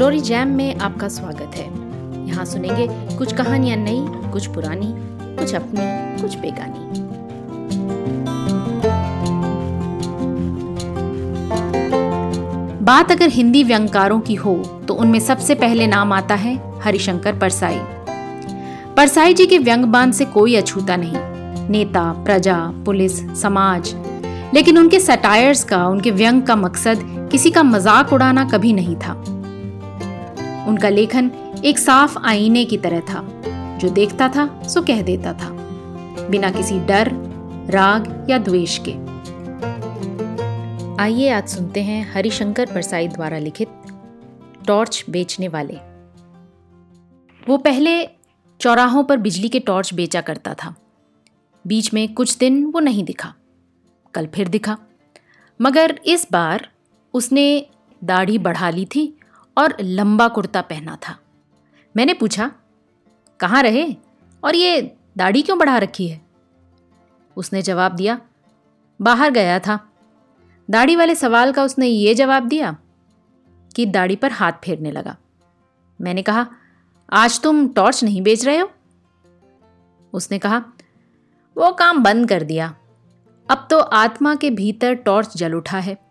[0.00, 1.64] Story jam में आपका स्वागत है।
[2.26, 2.86] यहाँ सुनेंगे
[3.16, 4.86] कुछ कहानियाँ नई, कुछ पुरानी,
[5.36, 7.00] कुछ अपनी, कुछ बेगानी।
[12.84, 14.54] बात अगर हिंदी व्यंगकारों की हो
[14.88, 17.80] तो उनमें सबसे पहले नाम आता है हरिशंकर परसाई।
[18.96, 23.94] परसाई जी के व्यंगबान से कोई अछूता नहीं। नेता, प्रजा, पुलिस, समाज।
[24.54, 29.24] लेकिन उनके सटायर्स का, उनके व्यंग का मकसद किसी का मज़ाक उड़ाना कभी नहीं था।
[30.68, 31.30] उनका लेखन
[31.64, 33.42] एक साफ़ आईने की तरह था।
[33.78, 35.50] जो देखता था, सो कह देता था।
[36.28, 37.10] बिना किसी डर,
[37.70, 39.10] राग या द्वेष के।
[41.02, 43.68] आइए आज सुनते हैं हरिशंकर परसाई द्वारा लिखित
[44.66, 45.74] टॉर्च बेचने वाले।
[47.48, 48.06] वो पहले
[48.60, 50.74] चौराहों पर बिजली के टॉर्च बेचा करता था।
[51.66, 53.34] बीच में कुछ दिन वो नहीं दिखा।
[54.14, 54.78] कल फिर दिखा।
[55.60, 56.68] मगर इस बार
[57.14, 57.66] उसने
[58.04, 59.19] दाढ़ी बढ़ा ली थी
[59.58, 61.18] और लंबा कुर्ता पहना था।
[61.96, 62.52] मैंने पूछा,
[63.40, 63.96] कहाँ रहे
[64.44, 66.20] और ये दाढ़ी क्यों बढ़ा रखी है?
[67.36, 68.20] उसने जवाब दिया,
[69.00, 69.78] बाहर गया था।
[70.70, 72.76] दाढ़ी वाले सवाल का उसने ये जवाब दिया
[73.76, 75.16] कि दाढ़ी पर हाथ फेरने लगा।
[76.00, 76.46] मैंने कहा,
[77.12, 78.70] आज तुम टॉर्च नहीं बेच रहे हो?
[80.12, 80.64] उसने कहा,
[81.56, 82.74] वो काम बंद कर दिया।
[83.50, 86.09] अब तो आत्मा के भीतर टॉर्च जल उठा है।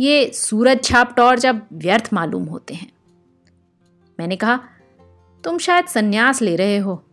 [0.00, 2.92] ये सूरज छाप टॉर्च अब व्यर्थ मालूम होते हैं।
[4.18, 4.60] मैंने कहा,
[5.44, 7.04] तुम शायद संन्यास ले रहे हो।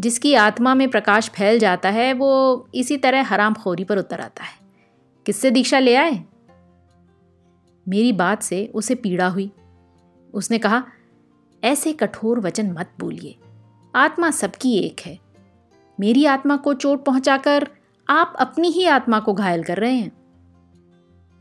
[0.00, 4.44] जिसकी आत्मा में प्रकाश फैल जाता है, वो इसी तरह हराम खोरी पर उतर आता
[4.44, 4.58] है।
[5.26, 6.24] किससे दीक्षा ले आए?
[7.88, 9.50] मेरी बात से उसे पीड़ा हुई।
[10.34, 10.84] उसने कहा,
[11.64, 13.36] ऐसे कठोर वचन मत बोलिए।
[13.94, 15.18] आत्मा सबकी एक है।
[16.00, 17.68] मेरी आत्मा को चोट पहुंचाकर
[18.08, 20.12] आप अपनी ही आत्मा को घायल कर रहे हैं।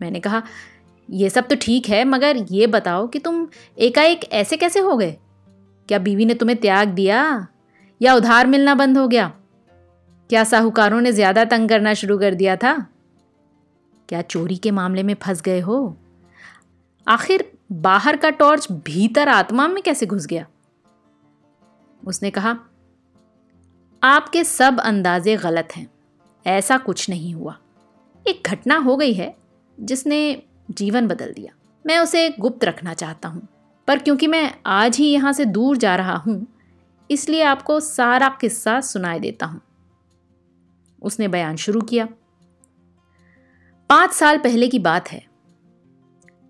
[0.01, 0.43] मैंने कहा
[1.09, 5.17] यह सब तो ठीक है, मगर ये बताओ कि तुम एकाएक ऐसे कैसे हो गए?
[5.89, 7.47] क्या बीवी ने तुम्हें त्याग दिया?
[8.01, 9.27] या उधार मिलना बंद हो गया?
[10.29, 12.73] क्या साहूकारों ने ज़्यादा तंग करना शुरू कर दिया था?
[14.09, 15.97] क्या चोरी के मामले में फंस गए हो?
[17.07, 20.45] आखिर बाहर का टॉर्च भीतर आत्मा में कैसे घुस गया?
[22.03, 22.57] उसने कहा,
[24.03, 25.87] आपके सब अंदाजे गलत हैं,
[26.45, 27.57] ऐसा कुछ नहीं हुआ।
[28.25, 29.35] एक घटना हो गई है
[29.77, 31.53] जिसने जीवन बदल दिया।
[31.85, 33.47] मैं उसे गुप्त रखना चाहता हूँ,
[33.87, 36.45] पर क्योंकि मैं आज ही यहाँ से दूर जा रहा हूँ,
[37.09, 39.61] इसलिए आपको सारा किस्सा सुनाई देता हूँ।
[41.01, 42.07] उसने बयान शुरू किया।
[43.89, 45.21] पाँच साल पहले की बात है।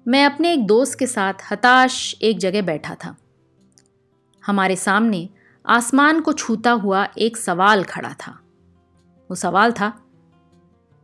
[0.05, 3.15] मैं अपने एक दोस्त के साथ हताश एक जगह बैठा था।
[4.43, 5.27] हमारे सामने
[5.65, 8.31] आसमान को छूता हुआ एक सवाल खड़ा था।
[9.29, 9.89] वो सवाल था,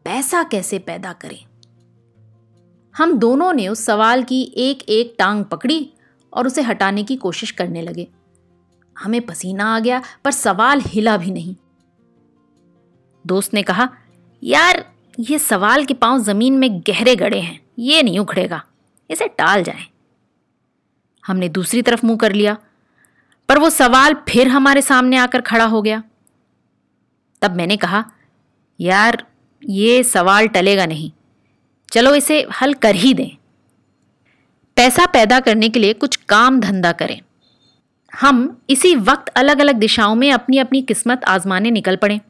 [0.05, 1.45] पैसा कैसे पैदा करें?
[2.95, 5.89] हम दोनों ने उस सवाल की एक एक टांग पकड़ी
[6.33, 8.07] और उसे हटाने की कोशिश करने लगे।
[8.95, 11.55] हमें पसीना आ गया, पर सवाल हिला भी नहीं।
[13.27, 13.89] दोस्त ने कहा,
[14.43, 14.85] यार,
[15.19, 18.63] ये सवाल के पाँव ज़मीन में गहरे गड़े हैं, ये नहीं उखड़ेगा,
[19.09, 19.85] इसे टाल जाए।
[21.27, 22.57] हमने दूसरी तरफ़ मुँह कर लिया,
[23.49, 26.03] पर वो सवाल फिर हमारे सामने आकर खड़ा हो गया।
[27.41, 28.05] तब मैंने कहा,
[28.79, 29.25] यार,
[29.63, 31.11] ये सवाल टलेगा नहीं
[31.91, 33.29] चलो इसे हल कर ही दें।
[34.75, 37.21] पैसा पैदा करने के लिए कुछ काम धंधा करें।
[38.21, 42.21] हम इसी वक्त अलग अलग दिशाओं में अपनी अपनी किस्मत आजमाने निकल पड़े।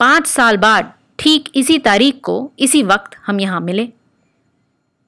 [0.00, 3.88] पाँच साल बाद ठीक इसी तारीख को इसी वक्त हम यहाँ मिले।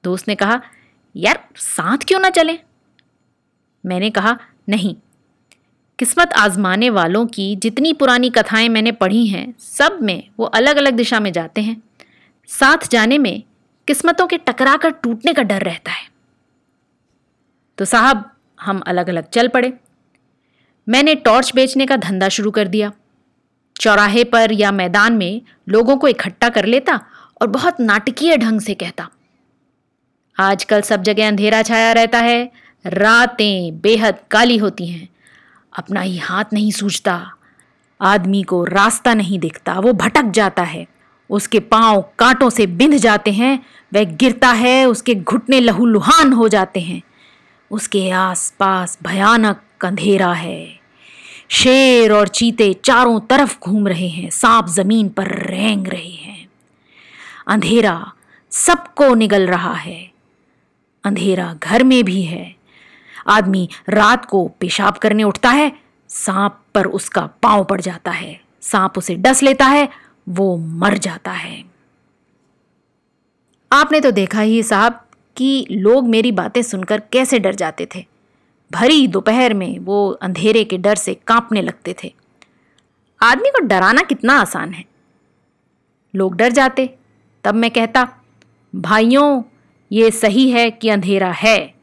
[0.03, 0.61] दोस्त ने कहा,
[1.15, 2.59] यार, साथ क्यों ना चले?
[3.85, 4.37] मैंने कहा,
[4.69, 4.95] नहीं।
[5.99, 10.93] किस्मत आजमाने वालों की जितनी पुरानी कथाएँ मैंने पढ़ी हैं, सब में वो अलग अलग
[10.93, 11.83] दिशा में जाते हैं।
[12.47, 13.43] साथ जाने में
[13.87, 16.07] किस्मतों के टकरा कर टूटने का डर रहता है।
[17.77, 19.73] तो साहब, हम अलग अलग चल पड़े।
[20.87, 22.91] मैंने टॉर्च बेचने का धंधा शुरू कर दिया।
[23.75, 26.99] चौराहे पर या मैदान में लोगों को इकट्ठा कर लेता
[27.41, 29.09] और बहुत नाटकीय ढंग से कहता,
[30.37, 32.51] आजकल सब जगह अंधेरा छाया रहता है।
[32.85, 35.07] रातें बेहद काली होती हैं।
[35.73, 37.19] अपना ही हाथ नहीं सूझता।
[38.01, 40.85] आदमी को रास्ता नहीं दिखता। वो भटक जाता है।
[41.29, 43.59] उसके पाँव कांटों से बिंध जाते हैं
[43.93, 47.01] वह गिरता है, उसके घुटने लहूलुहान हो जाते हैं।
[47.71, 50.79] उसके आसपास भयानक अंधेरा है।
[51.49, 56.49] शेर और चीते चारों तरफ़ घूम रहे हैं, सांप ज़मीन पर रेंग रहे हैं।
[57.47, 58.11] अंधेरा
[58.51, 60.11] सबको निगल रहा है।
[61.03, 62.55] अंधेरा घर में भी है।
[63.27, 65.79] आदमी रात को पेशाब करने उठता है,
[66.09, 69.89] सांप पर उसका पाँव पड़ जाता है। सांप उसे डस लेता है,
[70.29, 71.76] वो मर जाता है।
[73.71, 74.99] आपने तो देखा ही साहब
[75.37, 78.05] कि लोग मेरी बातें सुनकर कैसे डर जाते थे।
[78.71, 82.13] भरी दोपहर में वो अंधेरे के डर से कांपने लगते थे।
[83.21, 84.83] आदमी को डराना कितना आसान है।
[86.15, 86.89] लोग डर जाते।
[87.43, 88.07] तब मैं कहता,
[88.75, 89.43] भाइयों,
[89.91, 91.73] ये सही है कि अंधेरा है,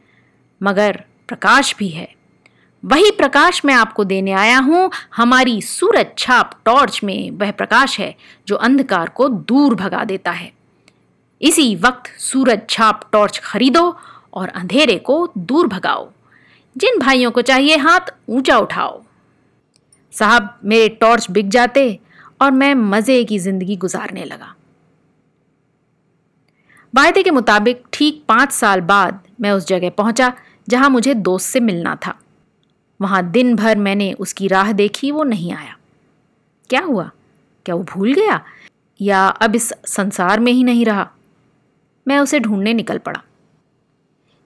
[0.63, 2.09] मगर प्रकाश भी है।
[2.85, 8.15] वही प्रकाश मैं आपको देने आया हूँ। हमारी सूरज छाप टॉर्च में वह प्रकाश है
[8.49, 10.53] जो अंधकार को दूर भगा देता है।
[11.44, 13.96] इसी वक्त सूरज छाप टॉर्च खरीदो
[14.35, 16.08] और अंधेरे को दूर भगाओ।
[16.76, 19.02] जिन भाइयों को चाहिए हाथ, ऊँचा उठाओ।
[20.12, 22.00] साहब, मेरे टॉर्च बिक जाते
[22.41, 24.55] और मैं मज़े की ज़िंदगी गुजारने लगा।
[26.94, 30.32] वायदे के मुताबिक ठीक पाँच साल बाद मैं उस जगह पहुँचा
[30.69, 32.19] जहाँ मुझे दोस्त से मिलना था।
[33.00, 35.76] वहाँ दिन भर मैंने उसकी राह देखी, वो नहीं आया।
[36.70, 37.11] क्या हुआ?
[37.67, 38.41] क्या वो भूल गया?
[39.00, 41.11] या अब इस संसार में ही नहीं रहा?
[42.09, 43.23] मैं उसे ढूँढने निकल पड़ा।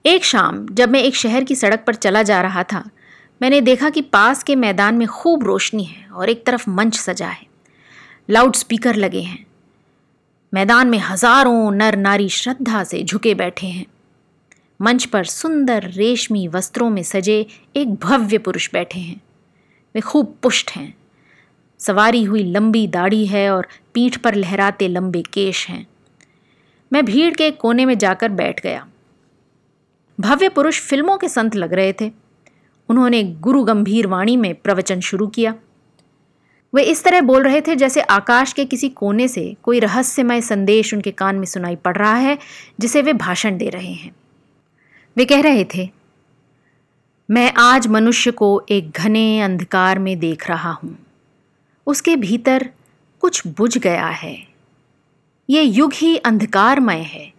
[0.05, 2.89] एक शाम, जब मैं एक शहर की सड़क पर चला जा रहा था,
[3.41, 7.27] मैंने देखा कि पास के मैदान में खूब रोशनी है और एक तरफ़ मंच सजा
[7.27, 7.45] है।
[8.29, 9.45] लाउड स्पीकर लगे हैं।
[10.53, 13.85] मैदान में हज़ारों नर नारी श्रद्धा से झुके बैठे हैं।
[14.81, 17.45] मंच पर सुंदर रेशमी वस्त्रों में सजे
[17.75, 19.21] एक भव्य पुरुष बैठे हैं।
[19.95, 20.93] वे खूब पुष्ट हैं।
[21.79, 25.87] सवारी हुई लंबी दाढ़ी है और पीठ पर लहराते लंबे केश हैं।
[26.93, 28.87] मैं भीड़ के कोने में जाकर बैठ गया।
[30.19, 32.11] भव्य पुरुष फ़िल्मों के संत लग रहे थे।
[32.89, 35.55] उन्होंने गुरु गंभीर वाणी में प्रवचन शुरू किया।
[36.75, 40.93] वे इस तरह बोल रहे थे जैसे आकाश के किसी कोने से कोई रहस्यमय संदेश
[40.93, 42.37] उनके कान में सुनाई पड़ रहा है,
[42.79, 44.15] जिसे वे भाषण दे रहे हैं।
[45.17, 45.89] वे कह रहे थे,
[47.31, 50.97] मैं आज मनुष्य को एक घने अंधकार में देख रहा हूँ।
[51.87, 52.69] उसके भीतर
[53.19, 54.48] कुछ बुझ गया है।
[55.49, 57.33] ये युग ही अंधकारमय है।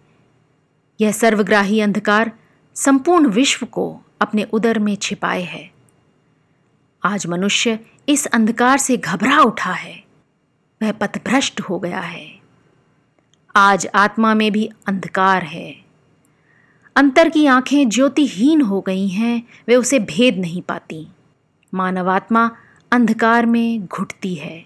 [1.01, 2.31] यह सर्वग्राही अंधकार
[2.75, 5.71] संपूर्ण विश्व को अपने उदर में छिपाए है।
[7.03, 7.79] आज मनुष्य
[8.09, 10.03] इस अंधकार से घबरा उठा है।
[10.81, 12.39] वह पथभ्रष्ट हो गया है।
[13.55, 15.85] आज आत्मा में भी अंधकार है।
[16.95, 21.07] अंतर की आँखें ज्योतिहीन हो गई हैं, वे उसे भेद नहीं पाती।
[21.73, 22.51] मानवात्मा
[22.91, 24.65] अंधकार में घुटती है।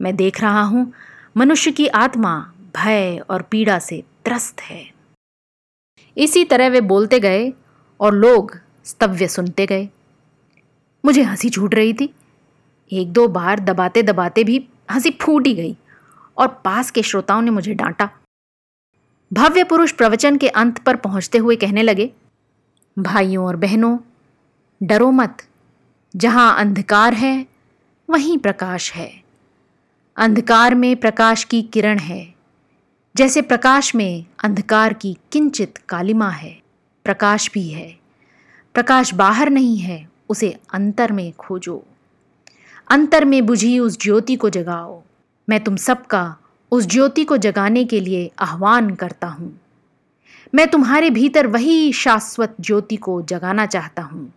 [0.00, 0.92] मैं देख रहा हूँ
[1.36, 4.90] मनुष्य की आत्मा भय और पीड़ा से त्रस्त है।
[6.16, 7.52] इसी तरह वे बोलते गए
[8.00, 9.88] और लोग स्तव्य सुनते गए।
[11.04, 12.14] मुझे हँसी छूट रही थी।
[12.92, 15.76] एक दो बार दबाते दबाते भी हँसी फूट ही गई
[16.36, 18.10] और पास के श्रोताओं ने मुझे डांटा।
[19.32, 22.12] भव्य पुरुष प्रवचन के अंत पर पहुँचते हुए कहने लगे,
[22.98, 23.98] भाइयों और बहनों,
[24.82, 25.42] डरो मत।
[26.16, 27.46] जहाँ अंधकार है,
[28.10, 29.25] वहीं प्रकाश है।
[30.18, 32.34] अंधकार में प्रकाश की किरण है।
[33.16, 36.62] जैसे प्रकाश में अंधकार की किंचित कालिमा है।
[37.04, 37.96] प्रकाश भी है।
[38.74, 41.84] प्रकाश बाहर नहीं है, उसे अंतर में खोजो।
[42.90, 45.02] अंतर में बुझी उस ज्योति को जगाओ।
[45.48, 46.36] मैं तुम सबका
[46.72, 49.60] उस ज्योति को जगाने के लिए आह्वान करता हूँ।
[50.54, 54.32] मैं तुम्हारे भीतर वही शाश्वत ज्योति को जगाना चाहता हूँ।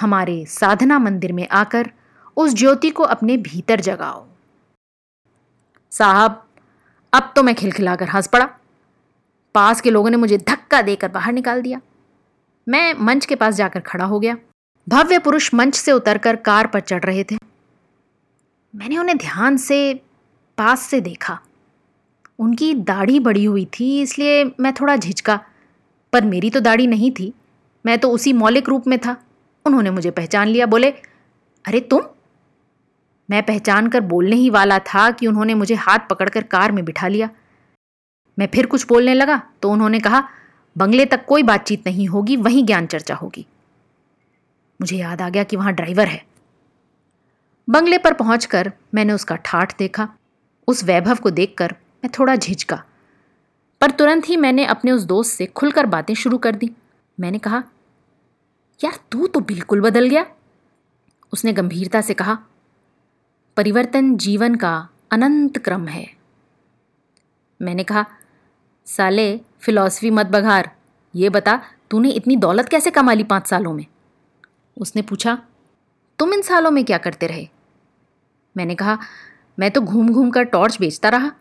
[0.00, 1.90] हमारे साधना मंदिर में आकर
[2.36, 4.26] उस ज्योति को अपने भीतर जगाओ।
[5.94, 6.48] साहब,
[7.12, 8.48] अब तो मैं खिलखिलाकर हंस पड़ा।
[9.54, 11.80] पास के लोगों ने मुझे धक्का देकर बाहर निकाल दिया।
[12.68, 14.36] मैं मंच के पास जाकर खड़ा हो गया।
[14.88, 17.36] भव्य पुरुष मंच से उतरकर कार पर चढ़ रहे थे।
[18.74, 19.94] मैंने उन्हें ध्यान से,
[20.58, 21.40] पास से देखा।
[22.38, 25.40] उनकी दाढ़ी बड़ी हुई थी, इसलिए मैं थोड़ा झिझका।
[26.12, 27.34] पर मेरी तो दाढ़ी नहीं थी।
[27.86, 29.16] मैं तो उसी मौलिक रूप में था।
[29.64, 30.90] उन्होंने मुझे पहचान लिया, बोले,
[31.64, 32.02] अरे तुम
[33.30, 37.08] मैं पहचान कर बोलने ही वाला था कि उन्होंने मुझे हाथ पकड़कर कार में बिठा
[37.08, 37.30] लिया।
[38.38, 40.28] मैं फिर कुछ बोलने लगा तो उन्होंने कहा,
[40.78, 43.46] बंगले तक कोई बातचीत नहीं होगी, वहीं ज्ञान चर्चा होगी।
[44.80, 46.24] मुझे याद आ गया कि वहाँ ड्राइवर है।
[47.70, 50.08] बंगले पर पहुंचकर मैंने उसका ठाठ देखा।
[50.68, 52.84] उस वैभव को देखकर मैं थोड़ा झिझका।
[53.80, 56.70] पर तुरंत ही मैंने अपने उस दोस्त से खुलकर बातें शुरू कर दी।
[57.20, 57.62] मैंने कहा,
[58.84, 60.26] यार, तू तो बिल्कुल बदल गया।
[61.32, 62.38] उसने गंभीरता से कहा
[63.56, 66.10] परिवर्तन जीवन का अनंत क्रम है।
[67.62, 68.06] मैंने कहा,
[68.84, 70.70] साले, फिलॉसफी मत बघार।
[71.14, 73.86] ये बता, तूने इतनी दौलत कैसे कमा ली पाँच सालों में?
[74.80, 75.38] उसने पूछा,
[76.18, 77.48] तुम इन सालों में क्या करते रहे?
[78.56, 78.98] मैंने कहा,
[79.58, 81.32] मैं तो घूम घूम कर टॉर्च बेचता रहा।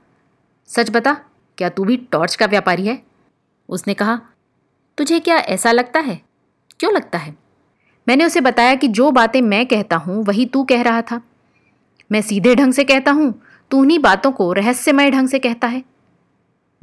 [0.67, 1.13] सच बता,
[1.57, 3.03] क्या तू भी टॉर्च का व्यापारी है?
[3.69, 4.21] उसने कहा,
[4.97, 6.21] तुझे क्या ऐसा लगता है?
[6.79, 7.37] क्यों लगता है?
[8.07, 11.21] मैंने उसे बताया कि जो बातें मैं कहता हूँ, वही तू कह रहा था।
[12.13, 13.41] मैं सीधे ढंग से कहता हूँ,
[13.71, 15.83] तू उन्हीं बातों को रहस्यमय ढंग से कहता है।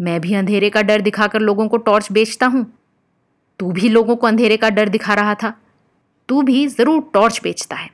[0.00, 2.78] मैं भी अंधेरे का डर दिखाकर लोगों को टॉर्च बेचता हूँ।
[3.58, 5.60] तू भी लोगों को अंधेरे का डर दिखा रहा था।
[6.28, 7.90] तू भी ज़रूर टॉर्च बेचता है।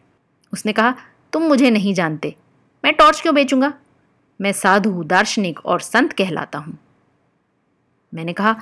[0.52, 0.94] उसने कहा,
[1.32, 2.36] तुम मुझे नहीं जानते।
[2.84, 3.74] मैं टॉर्च क्यों बेचूँगा?
[4.40, 6.78] मैं साधु, दार्शनिक और संत कहलाता हूँ।
[8.14, 8.56] मैंने कहा,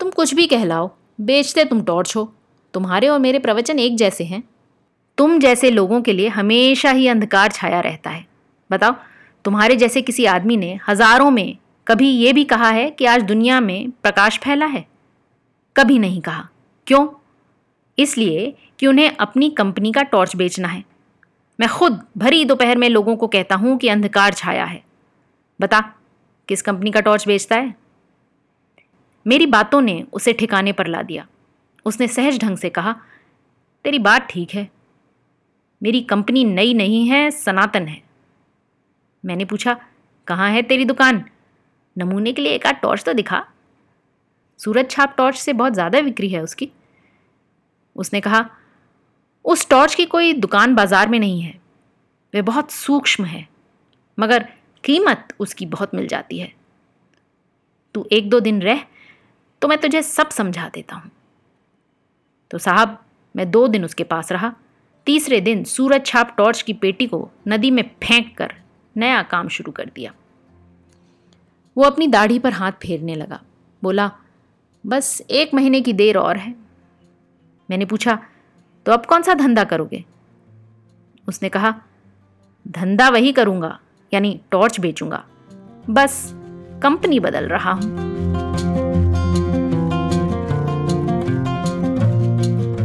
[0.00, 2.32] तुम कुछ भी कहलाओ। बेचते तुम टॉर्च हो।
[2.74, 4.42] तुम्हारे और मेरे प्रवचन एक जैसे हैं।
[5.18, 8.26] तुम जैसे लोगों के लिए हमेशा ही अंधकार छाया रहता है।
[8.70, 8.94] बताओ,
[9.44, 11.56] तुम्हारे जैसे किसी आदमी ने हज़ारों में
[11.88, 14.86] कभी ये भी कहा है कि आज दुनिया में प्रकाश फैला है?
[15.76, 16.48] कभी नहीं कहा।
[16.86, 17.08] क्यों?
[17.98, 20.84] इसलिए कि उन्हें अपनी कंपनी का टॉर्च बेचना है।
[21.60, 24.82] मैं खुद भरी दोपहर में लोगों को कहता हूँ कि अंधकार छाया है।
[25.60, 25.80] बता,
[26.48, 27.74] किस कंपनी का टॉर्च बेचता है?
[29.26, 31.26] मेरी बातों ने उसे ठिकाने पर ला दिया।
[31.86, 32.96] उसने सहज ढंग से कहा,
[33.84, 34.70] तेरी बात ठीक है।
[35.82, 38.02] मेरी कंपनी नई नहीं है, सनातन है।
[39.24, 39.76] मैंने पूछा,
[40.28, 41.24] कहाँ है तेरी दुकान?
[41.96, 43.44] नमूने के लिए एक आध टॉर्च तो दिखा।
[44.60, 46.70] सूरज छाप टॉर्च से बहुत ज़्यादा बिक्री है उसकी।
[47.96, 48.44] उसने कहा,
[49.44, 51.54] उस टॉर्च की कोई दुकान बाज़ार में नहीं है।
[52.34, 53.46] वे बहुत सूक्ष्म है,
[54.18, 54.46] मगर
[54.84, 56.52] कीमत उसकी बहुत मिल जाती है।
[57.94, 58.84] तू एक दो दिन रह
[59.62, 61.10] तो मैं तुझे सब समझा देता हूँ।
[62.50, 62.98] तो साहब,
[63.34, 64.52] मैं दो दिन उसके पास रहा।
[65.06, 68.54] तीसरे दिन सूरज छाप टॉर्च की पेटी को नदी में फेंक कर
[68.96, 70.12] नया काम शुरू कर दिया।
[71.76, 73.40] वो अपनी दाढ़ी पर हाथ फेरने लगा।
[73.82, 74.10] बोला,
[74.86, 76.54] बस एक महीने की देर और है।
[77.70, 78.18] मैंने पूछा
[78.86, 80.04] तो अब कौन सा धंधा करोगे?
[81.28, 81.74] उसने कहा,
[82.68, 83.78] धंधा वही करूँगा,
[84.14, 85.24] यानी टॉर्च बेचूँगा।
[85.90, 86.30] बस,
[86.82, 88.21] कंपनी बदल रहा हूँ।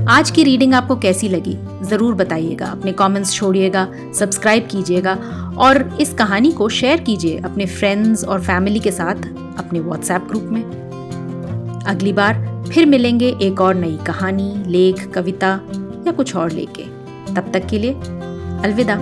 [0.10, 1.56] आज की रीडिंग आपको कैसी लगी?
[1.86, 5.14] ज़रूर बताइएगा। अपने कमेंट्स छोड़िएगा सब्सक्राइब कीजिएगा
[5.58, 9.16] और इस कहानी को शेयर कीजिए अपने फ्रेंड्स और फैमिली के साथ,
[9.60, 10.64] अपने व्हाट्सएप ग्रुप में।
[11.88, 15.60] अगली बार फिर मिलेंगे एक और नई कहानी, लेख, कविता
[16.08, 16.84] या कुछ और लेके।
[17.34, 17.94] तब तक के लिए
[18.64, 18.96] अलविदा।